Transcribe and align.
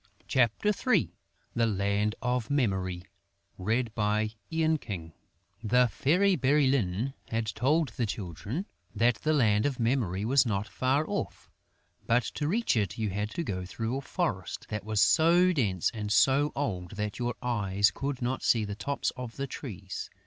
CHAPTER 0.27 0.69
III 0.87 1.13
THE 1.53 1.67
LAND 1.67 2.15
OF 2.23 2.49
MEMORY 2.49 3.03
The 3.59 4.33
Fairy 5.91 6.35
Bérylune 6.37 7.13
had 7.27 7.45
told 7.45 7.89
the 7.89 8.07
Children 8.07 8.65
that 8.95 9.17
the 9.17 9.33
Land 9.33 9.67
of 9.67 9.79
Memory 9.79 10.25
was 10.25 10.43
not 10.43 10.67
far 10.67 11.07
off; 11.07 11.51
but 12.07 12.23
to 12.23 12.47
reach 12.47 12.75
it 12.75 12.97
you 12.97 13.11
had 13.11 13.29
to 13.35 13.43
go 13.43 13.63
through 13.63 13.95
a 13.97 14.01
forest 14.01 14.65
that 14.69 14.83
was 14.83 14.99
so 14.99 15.53
dense 15.53 15.91
and 15.93 16.11
so 16.11 16.51
old 16.55 16.95
that 16.95 17.19
your 17.19 17.35
eyes 17.43 17.91
could 17.91 18.23
not 18.23 18.41
see 18.41 18.65
the 18.65 18.73
tops 18.73 19.11
of 19.15 19.35
the 19.35 19.45
trees. 19.45 20.09